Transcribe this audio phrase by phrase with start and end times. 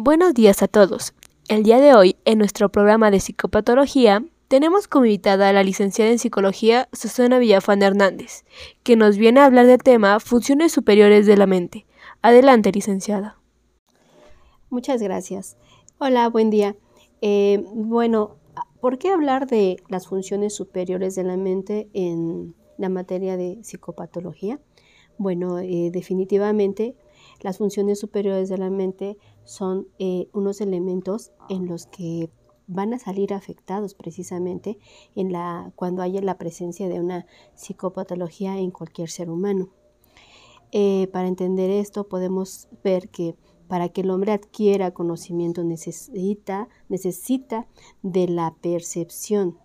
[0.00, 1.12] Buenos días a todos.
[1.48, 6.12] El día de hoy, en nuestro programa de psicopatología, tenemos como invitada a la licenciada
[6.12, 8.44] en psicología Susana Villafán Hernández,
[8.84, 11.84] que nos viene a hablar del tema funciones superiores de la mente.
[12.22, 13.40] Adelante, licenciada.
[14.70, 15.56] Muchas gracias.
[15.98, 16.76] Hola, buen día.
[17.20, 18.36] Eh, bueno,
[18.80, 24.60] ¿por qué hablar de las funciones superiores de la mente en la materia de psicopatología?
[25.18, 26.94] Bueno, eh, definitivamente
[27.40, 29.16] las funciones superiores de la mente
[29.48, 32.30] son eh, unos elementos en los que
[32.66, 34.78] van a salir afectados precisamente
[35.14, 37.24] en la, cuando haya la presencia de una
[37.54, 39.70] psicopatología en cualquier ser humano.
[40.70, 43.36] Eh, para entender esto podemos ver que
[43.68, 47.66] para que el hombre adquiera conocimiento necesita, necesita
[48.02, 49.58] de la percepción.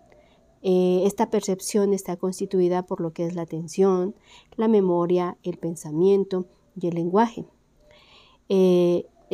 [0.62, 4.14] Eh, esta percepción está constituida por lo que es la atención,
[4.56, 7.44] la memoria, el pensamiento y el lenguaje.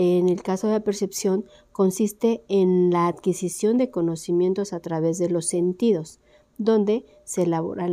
[0.03, 5.29] En el caso de la percepción, consiste en la adquisición de conocimientos a través de
[5.29, 6.21] los sentidos,
[6.57, 7.87] donde se elabora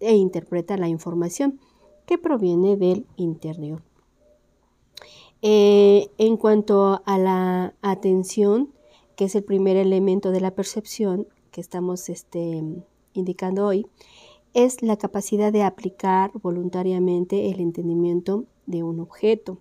[0.00, 1.58] e interpreta la información
[2.04, 3.82] que proviene del interior.
[5.40, 8.74] Eh, en cuanto a la atención,
[9.16, 12.62] que es el primer elemento de la percepción que estamos este,
[13.14, 13.86] indicando hoy,
[14.52, 19.56] es la capacidad de aplicar voluntariamente el entendimiento de un objeto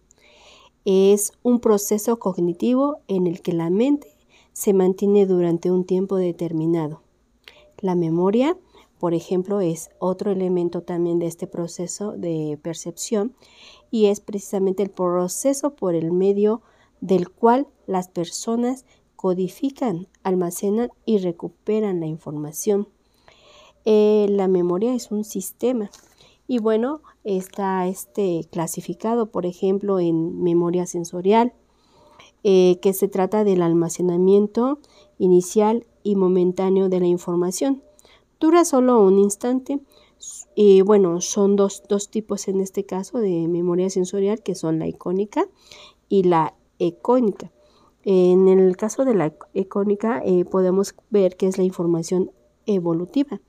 [0.86, 4.16] es un proceso cognitivo en el que la mente
[4.54, 7.02] se mantiene durante un tiempo determinado.
[7.80, 8.58] La memoria,
[9.00, 13.36] por ejemplo, es otro elemento también de este proceso de percepción
[13.90, 16.62] y es precisamente el proceso por el medio
[17.02, 22.88] del cual las personas codifican, almacenan y recuperan la información.
[23.86, 25.90] Eh, la memoria es un sistema
[26.48, 31.54] y bueno, está este clasificado, por ejemplo, en memoria sensorial,
[32.44, 34.80] eh, que se trata del almacenamiento
[35.18, 37.82] inicial y momentáneo de la información.
[38.40, 39.80] Dura solo un instante.
[40.56, 45.46] Y bueno, son dos, tipos en este caso de memoria sensorial, que son la icónica
[46.08, 47.52] y la ecónica.
[48.04, 52.32] En el caso de la icónica eh, podemos ver que es la información
[52.68, 53.42] evolutiva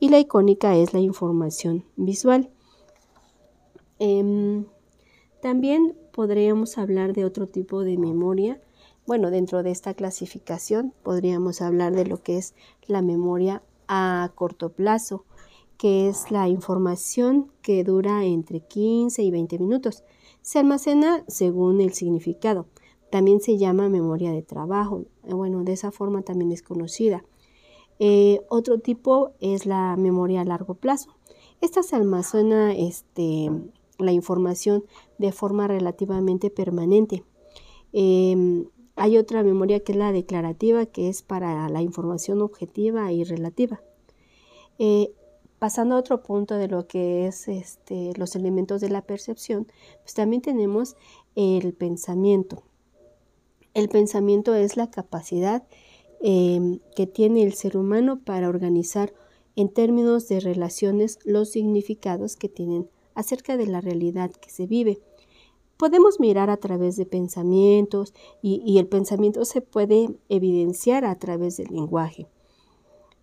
[0.00, 2.50] y la icónica es la información visual.
[3.98, 4.64] Em,
[5.42, 8.60] también podríamos hablar de otro tipo de memoria.
[9.06, 12.54] Bueno, dentro de esta clasificación podríamos hablar de lo que es
[12.86, 15.26] la memoria a corto plazo,
[15.76, 20.04] que es la información que dura entre 15 y 20 minutos.
[20.40, 22.66] Se almacena según el significado.
[23.10, 25.04] También se llama memoria de trabajo.
[25.28, 27.22] Bueno, de esa forma también es conocida.
[28.02, 31.10] Eh, otro tipo es la memoria a largo plazo.
[31.60, 33.50] Esta se almacena este,
[33.98, 34.84] la información
[35.18, 37.24] de forma relativamente permanente.
[37.92, 38.64] Em,
[38.96, 43.82] hay otra memoria que es la declarativa, que es para la información objetiva y relativa.
[44.78, 45.12] Eh,
[45.58, 49.66] pasando a otro punto de lo que es este, los elementos de la percepción,
[50.00, 50.96] pues también tenemos
[51.34, 52.62] el pensamiento.
[53.74, 55.64] El pensamiento es la capacidad
[56.22, 59.14] Em, que tiene el ser humano para organizar
[59.56, 64.98] en términos de relaciones los significados que tienen acerca de la realidad que se vive.
[65.78, 71.68] Podemos mirar a través de pensamientos y, el pensamiento se puede evidenciar a través del
[71.68, 72.26] lenguaje.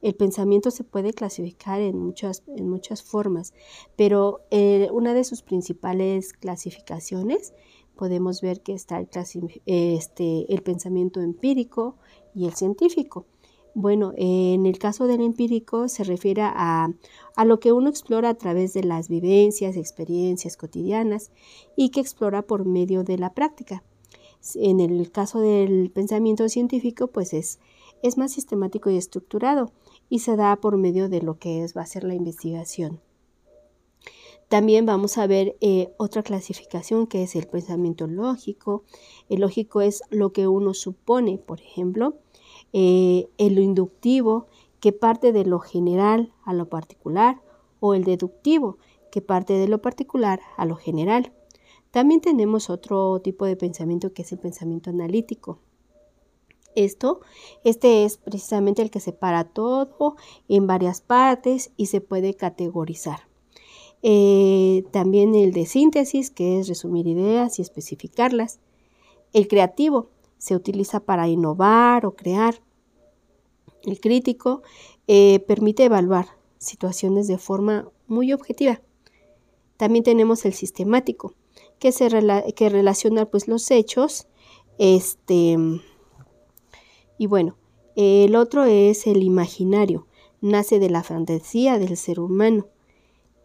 [0.02, 3.54] El pensamiento se puede clasificar en muchas, en muchas formas,
[3.96, 7.54] pero eh, una de sus principales clasificaciones
[7.98, 9.08] podemos ver que está el,
[9.66, 11.98] este, el pensamiento empírico,
[12.38, 13.26] y el científico.
[13.74, 16.90] Bueno, en el caso del empírico se refiere a,
[17.46, 21.32] lo que uno explora a través de las vivencias, experiencias cotidianas
[21.76, 23.84] y que explora por medio de la práctica.
[24.56, 27.60] En el caso del pensamiento científico, pues es,
[28.04, 29.72] es más sistemático y estructurado
[30.10, 33.00] y se da por medio de lo que es, va a ser la investigación.
[34.48, 38.84] También vamos a ver eh, otra clasificación que es el pensamiento lógico.
[39.28, 42.16] El lógico es lo que uno supone, por ejemplo,
[42.72, 44.48] eh, el inductivo,
[44.80, 47.42] que parte de lo general a lo particular,
[47.82, 48.78] o el deductivo,
[49.12, 51.34] que parte de lo particular a lo general.
[51.92, 55.60] También tenemos otro tipo de pensamiento que es el pensamiento analítico.
[56.76, 57.20] Esto,
[57.64, 60.16] este es precisamente el que separa todo
[60.48, 63.27] en varias partes y se puede categorizar.
[64.10, 68.62] Eh, también el de síntesis, que es resumir ideas y especificarlas.
[69.34, 72.62] El creativo, se utiliza para innovar o crear.
[73.84, 74.62] El crítico
[75.08, 76.28] eh, permite evaluar
[76.58, 78.80] situaciones de forma muy objetiva.
[79.76, 81.34] También tenemos el sistemático,
[81.78, 82.08] que, se
[82.56, 84.30] que relaciona pues, los hechos
[84.78, 85.58] Este,
[87.18, 87.58] y bueno,
[87.98, 90.08] el otro es el imaginario,
[90.40, 92.70] nace de la fantasía del ser humano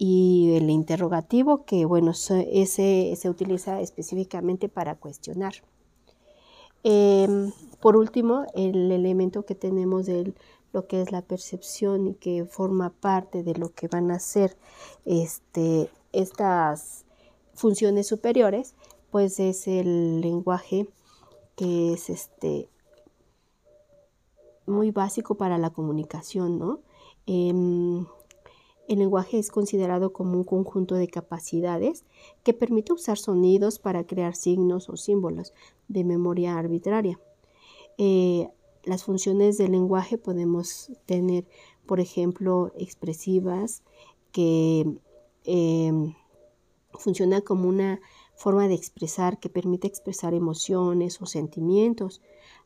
[0.05, 5.55] y el interrogativo que bueno, ese se utiliza específicamente para cuestionar.
[6.83, 10.35] Em, por último, el elemento que tenemos de
[10.73, 14.57] lo que es la percepción y que forma parte de lo que van a ser
[15.05, 17.05] este, estas
[17.55, 18.75] funciones superiores,
[19.13, 20.89] pues es el lenguaje
[21.55, 22.69] que es este
[24.67, 26.81] muy básico para la comunicación, ¿no?
[27.27, 28.05] Em,
[28.93, 32.05] el lenguaje es considerado como un conjunto de capacidades
[32.43, 35.53] que permite usar sonidos para crear signos o símbolos
[35.89, 37.19] de memoria arbitraria.
[37.99, 38.49] Eh,
[38.85, 41.47] las funciones del lenguaje podemos tener,
[41.87, 43.83] por ejemplo, expresivas,
[44.33, 44.99] que
[45.45, 46.15] em,
[46.95, 48.01] funciona como una
[48.35, 52.23] forma de expresar que permite expresar emociones o sentimientos.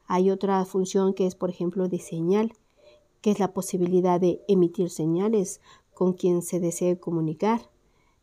[0.06, 2.52] Hay otra función que es, por ejemplo, de señal,
[3.20, 5.60] que es la posibilidad de emitir señales
[5.96, 7.70] con quien se desee comunicar.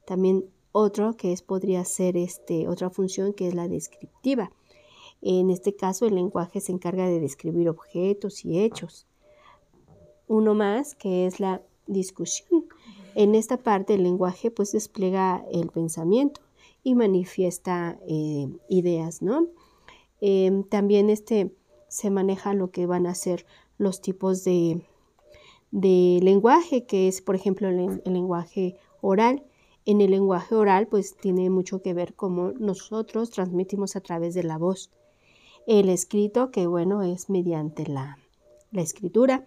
[0.05, 4.51] También otro que es, podría ser este, otra función que es la descriptiva.
[5.23, 9.07] En este caso, el lenguaje se encarga de describir objetos y hechos.
[10.27, 12.67] Uno más que es la discusión.
[13.15, 16.41] En esta parte el lenguaje pues despliega el pensamiento
[16.83, 19.47] y manifiesta eh, ideas, ¿no?
[20.21, 21.55] Em, también este,
[21.87, 23.47] se maneja lo que van a ser
[23.79, 24.85] los tipos de,
[25.73, 29.43] de lenguaje, que es, por ejemplo, el, lenguaje oral.
[29.85, 34.43] En el lenguaje oral, pues tiene mucho que ver cómo nosotros transmitimos a través de
[34.43, 34.91] la voz.
[35.65, 38.19] El escrito, que bueno, es mediante la,
[38.71, 39.45] la escritura.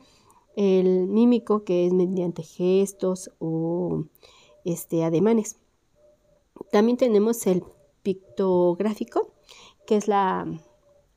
[0.56, 4.04] El mímico, que es mediante gestos o
[4.64, 5.58] este, ademanes.
[6.72, 7.62] También tenemos el
[8.02, 9.32] pictográfico,
[9.86, 10.44] que es la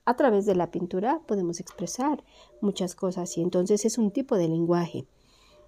[0.10, 2.24] a través de la pintura podemos expresar
[2.62, 5.06] muchas cosas y entonces es un tipo de lenguaje.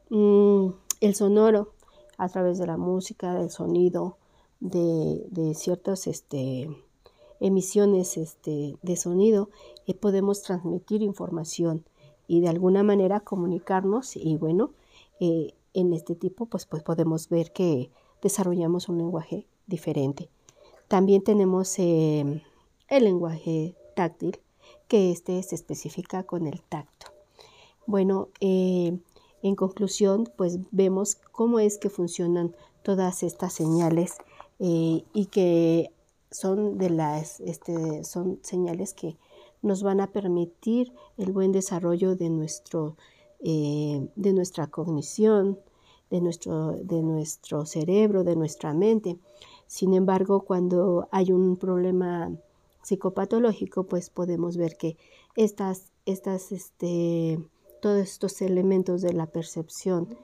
[0.09, 1.73] Mm, el sonoro,
[2.17, 4.17] a través de la música, del sonido,
[4.59, 6.75] de, ciertas este,
[7.39, 9.51] emisiones este, de sonido,
[9.85, 11.85] eh, podemos transmitir información
[12.27, 14.71] y de alguna manera comunicarnos y bueno,
[15.19, 17.91] eh, en este tipo pues, pues podemos ver que
[18.23, 20.29] desarrollamos un lenguaje diferente.
[20.87, 22.41] También tenemos eh,
[22.87, 24.39] el lenguaje táctil,
[24.87, 27.07] que este se especifica con el tacto.
[27.85, 28.97] Bueno, eh,
[29.41, 34.17] en conclusión, pues vemos cómo es que funcionan todas estas señales
[34.59, 35.91] eh, y que
[36.29, 39.17] son de las, este, son señales que
[39.61, 42.95] nos van a permitir el buen desarrollo de nuestro,
[43.39, 45.59] eh, de nuestra cognición,
[46.09, 49.17] de nuestro, de nuestro cerebro, de nuestra mente.
[49.67, 52.31] Sin embargo, cuando hay un problema
[52.81, 54.97] psicopatológico, pues podemos ver que
[55.35, 57.39] estas, estas, este,
[57.81, 60.17] todos estos elementos de la percepción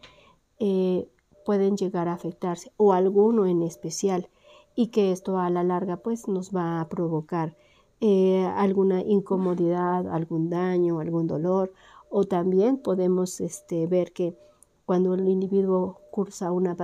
[0.60, 1.08] eh,
[1.46, 4.30] pueden llegar a afectarse o alguno en especial
[4.76, 7.56] y que esto a la larga pues nos va a provocar
[8.00, 11.74] eh, alguna incomodidad, algún daño, algún dolor
[12.10, 14.38] o también podemos este, ver que
[14.86, 16.76] cuando el individuo cursa una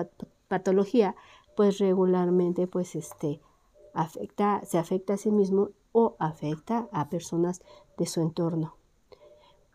[0.48, 1.16] patología
[1.56, 3.42] pues regularmente pues este
[3.94, 7.62] afecta, se afecta a sí mismo o afecta a personas
[7.98, 8.76] de su entorno.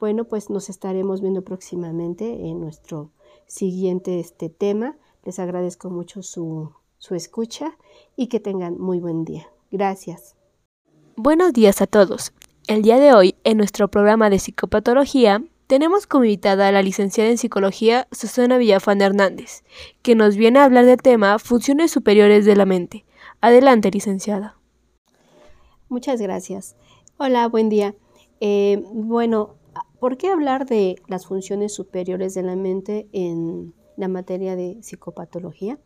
[0.01, 3.11] Bueno, pues nos estaremos viendo próximamente en nuestro
[3.47, 4.97] siguiente este tema.
[5.25, 7.77] Les agradezco mucho su, su escucha
[8.17, 9.49] y que tengan muy buen día.
[9.71, 10.37] Gracias.
[11.17, 12.33] Buenos días a todos.
[12.69, 17.29] El día de hoy, en nuestro programa de psicopatología, tenemos como invitada a la licenciada
[17.31, 19.65] en psicología Susana Villafán Hernández,
[20.03, 23.05] que nos viene a hablar del tema funciones superiores de la mente.
[23.41, 24.59] Adelante, licenciada.
[25.89, 26.77] Muchas gracias.
[27.19, 27.95] Hola, buen día.
[28.41, 29.55] Eh, bueno,
[30.01, 35.79] ¿por qué hablar de las funciones superiores de la mente en la materia de psicopatología?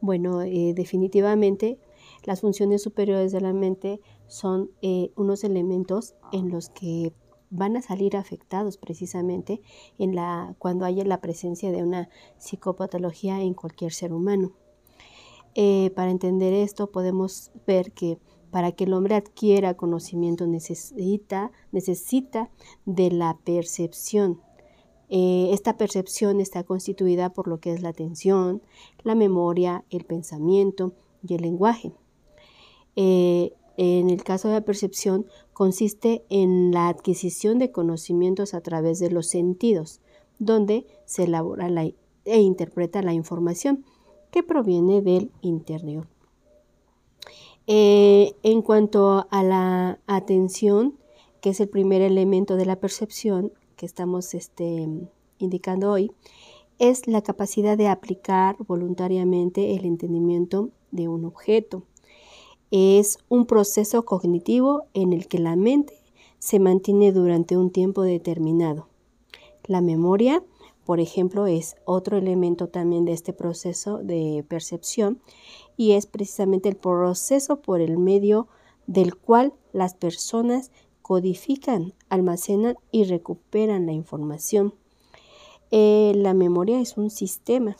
[0.00, 1.80] Bueno, eh, definitivamente
[2.22, 7.12] las funciones superiores de la mente son eh, unos elementos en los que
[7.50, 9.60] van a salir afectados precisamente
[9.98, 14.52] en la, cuando haya la presencia de una psicopatología en cualquier ser humano.
[15.54, 18.18] Eh, para entender esto podemos ver que
[18.50, 22.50] para que el hombre adquiera conocimiento necesita, necesita
[22.84, 24.42] de la percepción.
[25.08, 28.62] Eh, esta percepción está constituida por lo que es la atención,
[29.04, 30.92] la memoria, el pensamiento
[31.26, 31.92] y el lenguaje.
[32.94, 38.98] Eh, en el caso de la percepción consiste en la adquisición de conocimientos a través
[38.98, 40.02] de los sentidos,
[40.38, 41.68] donde se elabora
[42.24, 43.84] e interpreta la información
[44.32, 46.08] que proviene del interior.
[47.68, 50.98] Eh, en cuanto a la atención,
[51.40, 54.88] que es el primer elemento de la percepción que estamos este,
[55.38, 56.10] indicando hoy,
[56.78, 61.84] es la capacidad de aplicar voluntariamente el entendimiento de un objeto.
[62.72, 65.94] Es un proceso cognitivo en el que la mente
[66.38, 68.88] se mantiene durante un tiempo determinado.
[69.64, 70.42] La memoria,
[70.84, 75.20] por ejemplo, es otro elemento también de este proceso de percepción
[75.76, 78.48] y es precisamente el proceso por el medio
[78.86, 80.70] del cual las personas
[81.02, 84.74] codifican, almacenan y recuperan la información.
[85.70, 87.76] Eh, la memoria es un sistema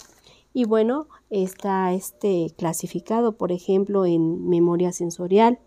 [0.54, 5.58] y bueno, está este clasificado, por ejemplo, en memoria sensorial,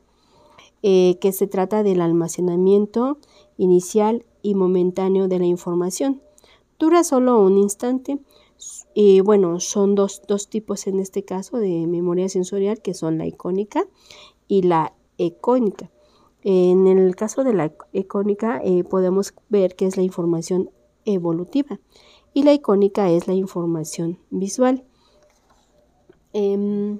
[0.84, 3.18] eh, que se trata del almacenamiento
[3.58, 6.22] inicial y momentáneo de la información.
[6.79, 8.20] Dura solo un instante.
[8.94, 13.86] Y bueno, son dos, tipos en este caso de memoria sensorial, que son la icónica
[14.48, 15.91] y la ecónica.
[16.44, 20.70] En el caso de la icónica eh, podemos ver que es la información
[21.03, 21.79] evolutiva
[22.34, 24.84] y la icónica es la información visual.
[26.34, 27.00] Em,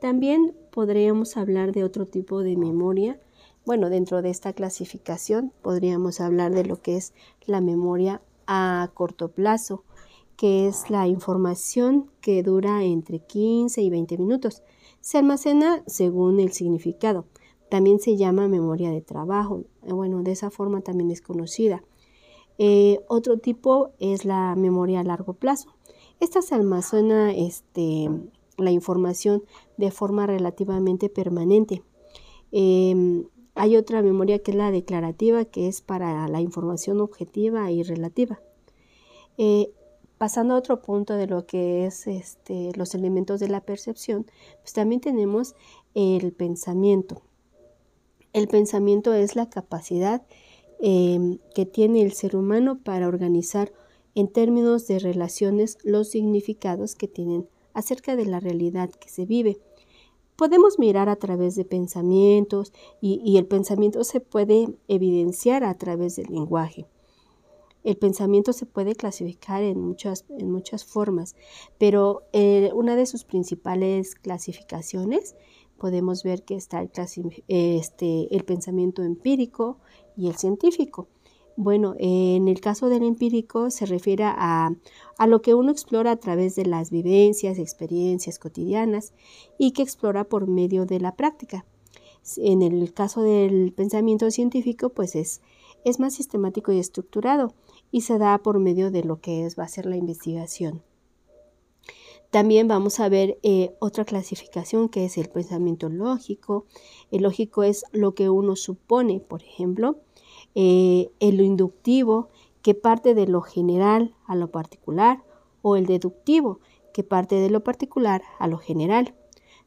[0.00, 3.18] también podríamos hablar de otro tipo de memoria.
[3.64, 7.12] Bueno, dentro de esta clasificación podríamos hablar de lo que es
[7.46, 8.20] la memoria
[8.52, 9.84] a corto plazo,
[10.36, 14.64] que es la información que dura entre 15 y 20 minutos.
[15.00, 17.26] Se almacena según el significado.
[17.68, 19.62] También se llama memoria de trabajo.
[19.86, 21.84] Bueno, de esa forma también es conocida.
[22.58, 25.68] Eh, otro tipo es la memoria a largo plazo.
[26.18, 28.10] Esta se almacena este,
[28.58, 29.44] la información
[29.76, 31.84] de forma relativamente permanente.
[32.50, 33.26] Em,
[33.60, 38.40] hay otra memoria que es la declarativa, que es para la información objetiva y relativa.
[39.38, 39.72] Eh,
[40.18, 44.26] pasando a otro punto de lo que es este, los elementos de la percepción,
[44.60, 45.54] pues también tenemos
[45.94, 47.22] el pensamiento.
[48.32, 50.22] El pensamiento es la capacidad
[50.82, 53.70] Em, que tiene el ser humano para organizar
[54.14, 59.58] en términos de relaciones los significados que tienen acerca de la realidad que se vive.
[60.40, 66.28] Podemos mirar a través de pensamientos y, el pensamiento se puede evidenciar a través del
[66.30, 66.86] lenguaje.
[67.84, 71.36] El pensamiento se puede clasificar en muchas, en muchas formas,
[71.76, 75.36] pero eh, una de sus principales clasificaciones
[75.76, 76.90] podemos ver que está el,
[77.48, 79.76] este, el pensamiento empírico,
[80.16, 81.08] y el científico.
[81.62, 84.72] Bueno, en el caso del empírico se refiere a,
[85.26, 89.12] lo que uno explora a través de las vivencias, experiencias cotidianas
[89.58, 91.66] y que explora por medio de la práctica.
[92.38, 95.42] En el caso del pensamiento científico, pues es,
[95.84, 97.52] es más sistemático y estructurado
[97.92, 100.82] y se da por medio de lo que es, va a ser la investigación.
[102.30, 106.64] También vamos a ver eh, otra clasificación que es el pensamiento lógico.
[107.10, 109.98] El lógico es lo que uno supone, por ejemplo,
[110.54, 112.28] eh, el inductivo,
[112.62, 115.22] que parte de lo general a lo particular,
[115.62, 116.60] o el deductivo,
[116.92, 119.14] que parte de lo particular a lo general.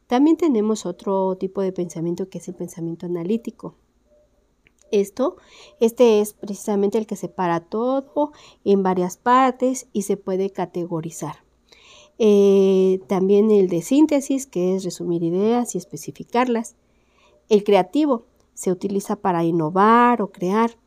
[0.06, 3.74] También tenemos otro tipo de pensamiento que es el pensamiento analítico.
[4.90, 5.36] Esto,
[5.80, 8.32] este es precisamente el que separa todo
[8.64, 11.36] en varias partes y se puede categorizar.
[12.18, 16.76] Eh, también el de síntesis, que es resumir ideas y especificarlas.
[17.48, 18.24] El creativo
[18.54, 20.78] se utiliza para innovar o crear.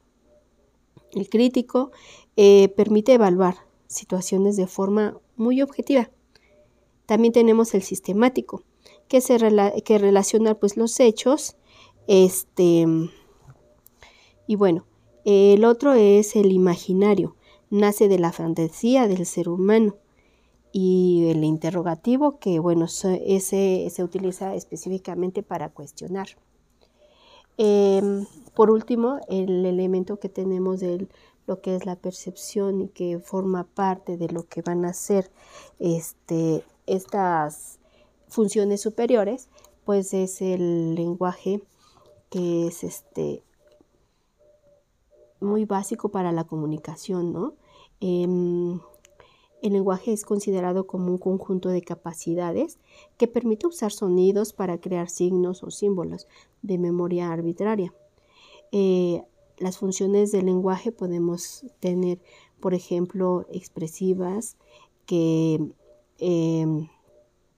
[1.11, 1.91] El crítico
[2.35, 3.55] eh, permite evaluar
[3.87, 6.09] situaciones de forma muy objetiva.
[7.05, 8.63] También tenemos el sistemático,
[9.07, 9.37] que, se
[9.83, 11.55] que relaciona pues, los hechos.
[12.07, 12.85] Este,
[14.45, 14.85] y bueno,
[15.25, 17.35] el otro es el imaginario,
[17.69, 19.95] nace de la fantasía del ser humano.
[20.73, 26.27] Y el interrogativo, que bueno, ese se utiliza específicamente para cuestionar.
[27.57, 31.07] Em, por último, el elemento que tenemos de
[31.47, 35.31] lo que es la percepción y que forma parte de lo que van a ser
[35.79, 37.79] este, estas
[38.27, 39.47] funciones superiores,
[39.85, 41.61] pues es el lenguaje
[42.29, 43.41] que es este
[45.39, 47.53] muy básico para la comunicación.
[48.01, 48.79] Em,
[49.61, 52.77] el lenguaje es considerado como un conjunto de capacidades
[53.17, 56.27] que permite usar sonidos para crear signos o símbolos
[56.61, 57.93] de memoria arbitraria.
[58.71, 59.23] Eh,
[59.57, 62.19] las funciones del lenguaje podemos tener,
[62.59, 64.57] por ejemplo, expresivas
[65.05, 65.71] que
[66.19, 66.87] em,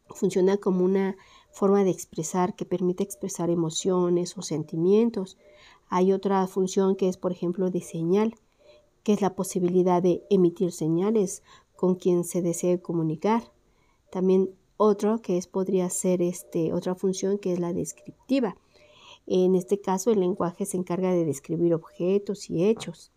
[0.09, 1.17] funciona como una
[1.51, 5.37] forma de expresar que permite expresar emociones o sentimientos.
[5.89, 8.35] Hay otra función que es, por ejemplo, de señal,
[9.03, 11.43] que es la posibilidad de emitir señales
[11.75, 13.51] con quien se desee comunicar.
[14.11, 14.51] También
[14.81, 18.55] Otro que es, podría ser este, otra función que es la descriptiva.
[19.31, 23.11] En este caso, el lenguaje se encarga de describir objetos y hechos.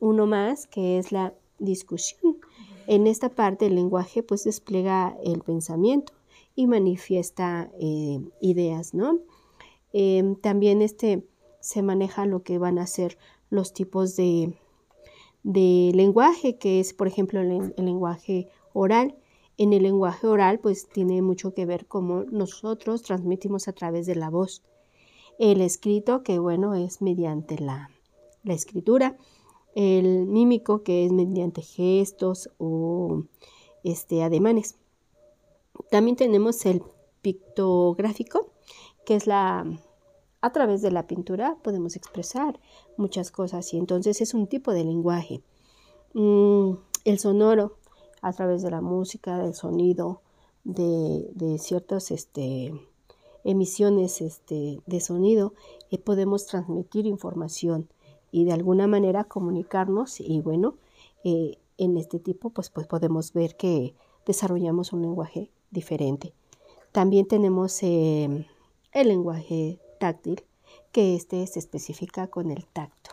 [0.00, 2.38] Uno más que es la discusión.
[2.86, 6.14] En esta parte el lenguaje pues despliega el pensamiento
[6.54, 9.20] y manifiesta eh, ideas, ¿no?
[9.92, 11.26] Em, también este,
[11.60, 13.18] se maneja lo que van a ser
[13.50, 14.54] los tipos de,
[15.42, 19.14] de lenguaje, que es, por ejemplo, el, lenguaje oral.
[19.58, 24.14] En el lenguaje oral, pues tiene mucho que ver cómo nosotros transmitimos a través de
[24.14, 24.62] la voz.
[25.38, 27.90] El escrito, que bueno, es mediante la,
[28.42, 29.16] la escritura
[29.76, 33.24] el mímico que es mediante gestos o
[33.84, 34.76] este, ademanes.
[35.90, 36.82] También tenemos el
[37.20, 38.50] pictográfico,
[39.04, 39.66] que es la
[40.40, 42.58] a través de la pintura podemos expresar
[42.96, 45.42] muchas cosas y entonces es un tipo de lenguaje.
[46.14, 46.72] Mm,
[47.04, 47.76] el sonoro,
[48.22, 50.22] a través de la música, del sonido,
[50.64, 52.72] de, de ciertas este,
[53.46, 55.54] emisiones este, de sonido,
[55.90, 57.88] eh, podemos transmitir información
[58.36, 60.74] y de alguna manera comunicarnos y bueno,
[61.24, 63.94] eh, en este tipo pues, pues podemos ver que
[64.26, 66.32] desarrollamos un lenguaje diferente.
[66.92, 68.46] También tenemos eh,
[68.92, 70.42] el lenguaje táctil,
[70.92, 73.12] que este se especifica con el tacto.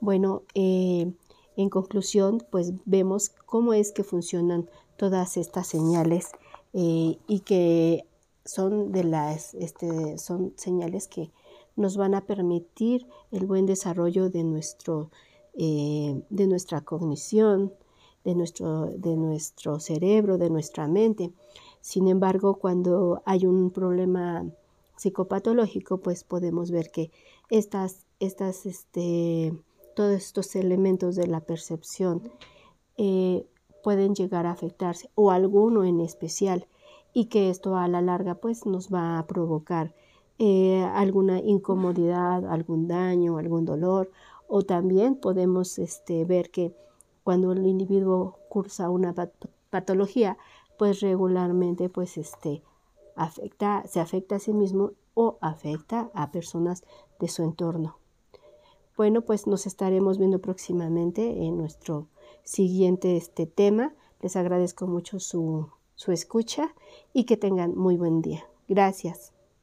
[0.00, 1.12] Bueno, eh,
[1.56, 6.32] en conclusión, pues vemos cómo es que funcionan todas estas señales
[6.72, 8.04] y que
[8.46, 11.30] son de las, este, son señales que
[11.76, 15.10] nos van a permitir el buen desarrollo de, nuestro,
[15.54, 17.72] eh, de nuestra cognición,
[18.24, 21.32] de nuestro, de nuestro cerebro, de nuestra mente.
[21.80, 24.46] Sin embargo, cuando hay un problema
[24.96, 27.10] psicopatológico, pues podemos ver que
[27.50, 29.54] estas, estas, este,
[29.94, 32.30] todos estos elementos de la percepción
[32.96, 33.46] eh,
[33.84, 36.66] pueden llegar a afectarse o alguno en especial
[37.16, 39.94] y que esto a la larga pues nos va a provocar
[40.38, 44.10] eh, alguna incomodidad, algún daño, algún dolor,
[44.48, 46.76] o también podemos este, ver que
[47.24, 49.14] cuando el individuo cursa una
[49.70, 50.36] patología,
[50.76, 52.62] pues regularmente pues este,
[53.14, 56.84] afecta, se afecta a sí mismo o afecta a personas
[57.18, 57.96] de su entorno.
[58.94, 62.08] Bueno, pues nos estaremos viendo próximamente en nuestro
[62.44, 63.94] siguiente este tema.
[64.20, 66.72] Les agradezco mucho su, su escucha
[67.12, 68.44] y que tengan muy buen día.
[68.68, 69.35] Gracias.